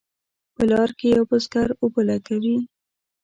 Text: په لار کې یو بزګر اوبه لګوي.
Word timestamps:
په 0.55 0.63
لار 0.71 0.89
کې 0.97 1.07
یو 1.15 1.23
بزګر 1.29 1.69
اوبه 1.81 2.01
لګوي. 2.09 2.57